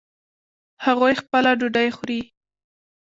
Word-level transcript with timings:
هغوی 0.85 1.13
خپله 1.21 1.51
ډوډۍ 1.59 1.89
خوري 1.95 2.21